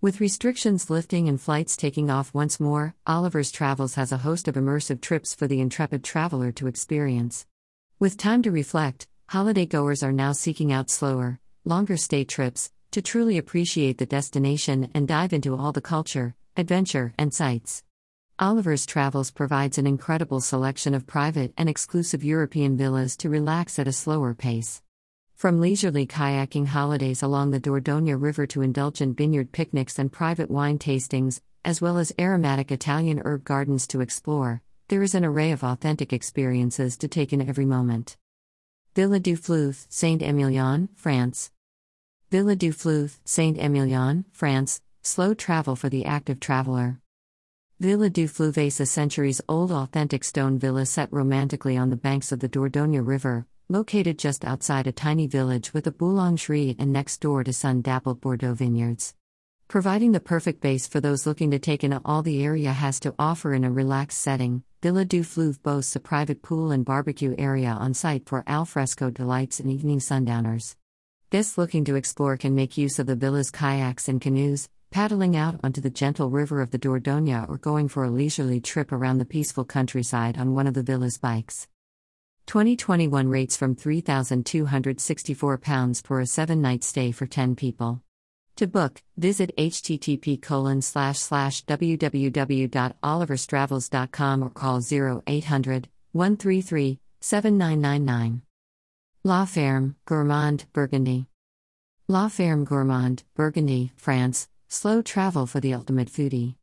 With 0.00 0.20
restrictions 0.20 0.90
lifting 0.90 1.28
and 1.28 1.40
flights 1.40 1.76
taking 1.76 2.08
off 2.08 2.32
once 2.32 2.60
more, 2.60 2.94
Oliver's 3.04 3.50
Travels 3.50 3.96
has 3.96 4.12
a 4.12 4.18
host 4.18 4.46
of 4.46 4.54
immersive 4.54 5.00
trips 5.00 5.34
for 5.34 5.48
the 5.48 5.60
intrepid 5.60 6.04
traveler 6.04 6.52
to 6.52 6.68
experience. 6.68 7.46
With 7.98 8.16
time 8.16 8.40
to 8.44 8.52
reflect, 8.52 9.08
holidaygoers 9.30 10.04
are 10.04 10.12
now 10.12 10.30
seeking 10.30 10.72
out 10.72 10.88
slower, 10.88 11.40
longer 11.64 11.96
stay 11.96 12.22
trips 12.22 12.70
to 12.92 13.02
truly 13.02 13.38
appreciate 13.38 13.98
the 13.98 14.06
destination 14.06 14.88
and 14.94 15.08
dive 15.08 15.32
into 15.32 15.56
all 15.56 15.72
the 15.72 15.80
culture, 15.80 16.36
adventure, 16.56 17.12
and 17.18 17.34
sights. 17.34 17.82
Oliver's 18.38 18.86
Travels 18.86 19.32
provides 19.32 19.78
an 19.78 19.86
incredible 19.88 20.40
selection 20.40 20.94
of 20.94 21.08
private 21.08 21.52
and 21.58 21.68
exclusive 21.68 22.22
European 22.22 22.76
villas 22.76 23.16
to 23.16 23.28
relax 23.28 23.80
at 23.80 23.88
a 23.88 23.92
slower 23.92 24.32
pace. 24.32 24.80
From 25.38 25.60
leisurely 25.60 26.04
kayaking 26.04 26.66
holidays 26.66 27.22
along 27.22 27.52
the 27.52 27.60
Dordogne 27.60 28.20
River 28.20 28.44
to 28.48 28.60
indulgent 28.60 29.16
vineyard 29.16 29.52
picnics 29.52 29.96
and 29.96 30.10
private 30.10 30.50
wine 30.50 30.80
tastings, 30.80 31.40
as 31.64 31.80
well 31.80 31.96
as 31.96 32.12
aromatic 32.18 32.72
Italian 32.72 33.22
herb 33.24 33.44
gardens 33.44 33.86
to 33.86 34.00
explore, 34.00 34.62
there 34.88 35.00
is 35.00 35.14
an 35.14 35.24
array 35.24 35.52
of 35.52 35.62
authentic 35.62 36.12
experiences 36.12 36.96
to 36.96 37.06
take 37.06 37.32
in 37.32 37.48
every 37.48 37.64
moment. 37.64 38.16
Villa 38.96 39.20
du 39.20 39.36
Fleuve, 39.36 39.86
Saint 39.88 40.22
Emilion, 40.22 40.88
France. 40.96 41.52
Villa 42.32 42.56
du 42.56 42.72
Fleuve, 42.72 43.20
Saint 43.24 43.58
Emilion, 43.58 44.24
France, 44.32 44.80
slow 45.02 45.34
travel 45.34 45.76
for 45.76 45.88
the 45.88 46.04
active 46.04 46.40
traveler. 46.40 47.00
Villa 47.78 48.10
du 48.10 48.26
Fleuve 48.26 48.58
is 48.58 48.80
a 48.80 48.86
centuries 48.86 49.40
old 49.48 49.70
authentic 49.70 50.24
stone 50.24 50.58
villa 50.58 50.84
set 50.84 51.12
romantically 51.12 51.76
on 51.76 51.90
the 51.90 51.96
banks 51.96 52.32
of 52.32 52.40
the 52.40 52.48
Dordogne 52.48 53.06
River, 53.06 53.46
located 53.70 54.18
just 54.18 54.46
outside 54.46 54.86
a 54.86 54.92
tiny 54.92 55.26
village 55.26 55.74
with 55.74 55.86
a 55.86 55.92
boulangerie 55.92 56.74
and 56.78 56.90
next 56.90 57.20
door 57.20 57.44
to 57.44 57.52
sun 57.52 57.82
dappled 57.82 58.18
Bordeaux 58.18 58.54
vineyards. 58.54 59.14
Providing 59.68 60.12
the 60.12 60.20
perfect 60.20 60.62
base 60.62 60.86
for 60.86 61.02
those 61.02 61.26
looking 61.26 61.50
to 61.50 61.58
take 61.58 61.84
in 61.84 61.92
all 62.02 62.22
the 62.22 62.42
area 62.42 62.72
has 62.72 62.98
to 63.00 63.14
offer 63.18 63.52
in 63.52 63.64
a 63.64 63.70
relaxed 63.70 64.20
setting, 64.20 64.62
Villa 64.82 65.04
du 65.04 65.22
Fleuve 65.22 65.62
boasts 65.62 65.94
a 65.94 66.00
private 66.00 66.40
pool 66.40 66.70
and 66.70 66.86
barbecue 66.86 67.34
area 67.36 67.68
on 67.68 67.92
site 67.92 68.26
for 68.26 68.42
alfresco 68.46 69.10
delights 69.10 69.60
and 69.60 69.70
evening 69.70 70.00
sundowners. 70.00 70.74
Guests 71.28 71.58
looking 71.58 71.84
to 71.84 71.94
explore 71.94 72.38
can 72.38 72.54
make 72.54 72.78
use 72.78 72.98
of 72.98 73.06
the 73.06 73.16
villa's 73.16 73.50
kayaks 73.50 74.08
and 74.08 74.18
canoes, 74.18 74.70
paddling 74.90 75.36
out 75.36 75.60
onto 75.62 75.82
the 75.82 75.90
gentle 75.90 76.30
river 76.30 76.62
of 76.62 76.70
the 76.70 76.78
Dordogne 76.78 77.46
or 77.46 77.58
going 77.58 77.88
for 77.88 78.04
a 78.04 78.10
leisurely 78.10 78.62
trip 78.62 78.92
around 78.92 79.18
the 79.18 79.26
peaceful 79.26 79.66
countryside 79.66 80.38
on 80.38 80.54
one 80.54 80.66
of 80.66 80.72
the 80.72 80.82
villa's 80.82 81.18
bikes. 81.18 81.68
2021 82.48 83.28
rates 83.28 83.56
from 83.58 83.76
£3,264 83.76 86.02
for 86.02 86.20
a 86.20 86.26
seven 86.26 86.62
night 86.62 86.82
stay 86.82 87.12
for 87.12 87.26
10 87.26 87.54
people. 87.54 88.02
To 88.56 88.66
book, 88.66 89.02
visit 89.16 89.56
http 89.56 90.42
colon 90.42 90.82
slash 90.82 91.18
slash 91.18 91.64
www.oliverstravels.com 91.66 94.42
or 94.42 94.50
call 94.50 94.80
0800 94.80 95.88
133 96.12 96.98
7999. 97.20 98.42
La 99.24 99.44
Ferme, 99.44 99.96
Gourmand, 100.06 100.64
Burgundy. 100.72 101.26
La 102.08 102.28
Ferme 102.28 102.64
Gourmand, 102.64 103.24
Burgundy, 103.34 103.92
France, 103.94 104.48
slow 104.68 105.02
travel 105.02 105.46
for 105.46 105.60
the 105.60 105.74
ultimate 105.74 106.08
foodie. 106.08 106.54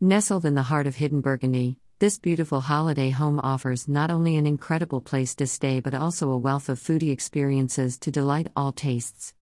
Nestled 0.00 0.46
in 0.46 0.54
the 0.54 0.62
heart 0.62 0.86
of 0.86 0.96
hidden 0.96 1.20
Burgundy, 1.20 1.76
this 2.02 2.18
beautiful 2.18 2.60
holiday 2.60 3.10
home 3.10 3.38
offers 3.44 3.86
not 3.86 4.10
only 4.10 4.34
an 4.34 4.44
incredible 4.44 5.00
place 5.00 5.36
to 5.36 5.46
stay 5.46 5.78
but 5.78 5.94
also 5.94 6.30
a 6.30 6.36
wealth 6.36 6.68
of 6.68 6.76
foodie 6.76 7.12
experiences 7.12 7.96
to 7.96 8.10
delight 8.10 8.48
all 8.56 8.72
tastes. 8.72 9.34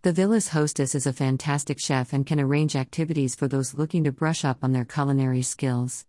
The 0.00 0.14
villa's 0.14 0.48
hostess 0.48 0.94
is 0.94 1.06
a 1.06 1.12
fantastic 1.12 1.78
chef 1.78 2.14
and 2.14 2.24
can 2.24 2.40
arrange 2.40 2.74
activities 2.74 3.34
for 3.34 3.48
those 3.48 3.74
looking 3.74 4.02
to 4.04 4.12
brush 4.12 4.46
up 4.46 4.60
on 4.62 4.72
their 4.72 4.86
culinary 4.86 5.42
skills. 5.42 6.06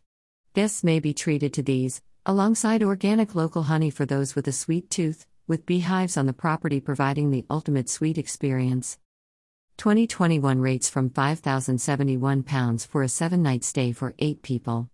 Guests 0.52 0.82
may 0.82 0.98
be 0.98 1.14
treated 1.14 1.54
to 1.54 1.62
these, 1.62 2.02
alongside 2.26 2.82
organic 2.82 3.36
local 3.36 3.62
honey 3.62 3.88
for 3.88 4.04
those 4.04 4.34
with 4.34 4.48
a 4.48 4.52
sweet 4.52 4.90
tooth, 4.90 5.24
with 5.46 5.64
beehives 5.64 6.16
on 6.16 6.26
the 6.26 6.32
property 6.32 6.80
providing 6.80 7.30
the 7.30 7.46
ultimate 7.48 7.88
sweet 7.88 8.18
experience. 8.18 8.98
2021 9.76 10.60
rates 10.60 10.90
from 10.90 11.08
£5,071 11.08 12.84
for 12.88 13.04
a 13.04 13.08
seven 13.08 13.44
night 13.44 13.62
stay 13.62 13.92
for 13.92 14.16
eight 14.18 14.42
people. 14.42 14.90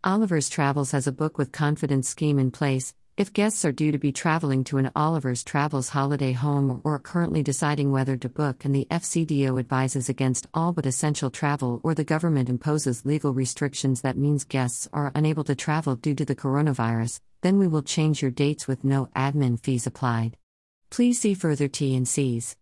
Oliver's 0.03 0.49
Travels 0.49 0.91
has 0.91 1.07
a 1.07 1.13
book 1.13 1.37
with 1.37 1.53
confidence 1.53 2.09
scheme 2.09 2.37
in 2.37 2.51
place 2.51 2.93
if 3.15 3.31
guests 3.31 3.63
are 3.63 3.71
due 3.71 3.91
to 3.91 3.99
be 3.99 4.11
traveling 4.11 4.63
to 4.63 4.79
an 4.79 4.89
Oliver's 4.95 5.43
Travels 5.43 5.89
holiday 5.89 6.31
home 6.31 6.81
or 6.83 6.95
are 6.95 6.99
currently 6.99 7.43
deciding 7.43 7.91
whether 7.91 8.17
to 8.17 8.27
book 8.27 8.65
and 8.65 8.73
the 8.73 8.87
FCDO 8.89 9.59
advises 9.59 10.09
against 10.09 10.47
all 10.51 10.73
but 10.73 10.87
essential 10.87 11.29
travel 11.29 11.79
or 11.83 11.93
the 11.93 12.03
government 12.03 12.49
imposes 12.49 13.05
legal 13.05 13.31
restrictions 13.31 14.01
that 14.01 14.17
means 14.17 14.43
guests 14.43 14.89
are 14.91 15.11
unable 15.13 15.43
to 15.43 15.53
travel 15.53 15.95
due 15.95 16.15
to 16.15 16.25
the 16.25 16.35
coronavirus, 16.35 17.19
then 17.41 17.59
we 17.59 17.67
will 17.67 17.83
change 17.83 18.23
your 18.23 18.31
dates 18.31 18.67
with 18.67 18.83
no 18.83 19.07
admin 19.15 19.59
fees 19.59 19.85
applied. 19.85 20.35
Please 20.89 21.19
see 21.19 21.35
further 21.35 21.67
T&Cs. 21.67 22.55